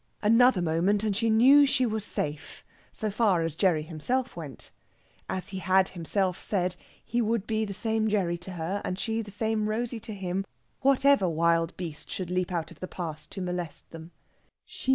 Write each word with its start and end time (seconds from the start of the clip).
Another 0.23 0.63
moment 0.63 1.03
and 1.03 1.15
she 1.15 1.29
knew 1.29 1.63
she 1.67 1.85
was 1.85 2.03
safe, 2.03 2.63
so 2.91 3.11
far 3.11 3.43
as 3.43 3.53
Gerry 3.55 3.83
himself 3.83 4.35
went. 4.35 4.71
As 5.29 5.49
he 5.49 5.59
had 5.59 5.89
himself 5.89 6.39
said, 6.39 6.75
he 7.05 7.21
would 7.21 7.45
be 7.45 7.65
the 7.65 7.73
same 7.75 8.07
Gerry 8.07 8.35
to 8.39 8.53
her 8.53 8.81
and 8.83 8.97
she 8.97 9.21
the 9.21 9.29
same 9.29 9.69
Rosey 9.69 9.99
to 9.99 10.13
him, 10.15 10.43
whatever 10.81 11.29
wild 11.29 11.77
beast 11.77 12.09
should 12.09 12.31
leap 12.31 12.51
out 12.51 12.71
of 12.71 12.79
the 12.79 12.87
past 12.87 13.29
to 13.33 13.41
molest 13.41 13.91
them. 13.91 14.09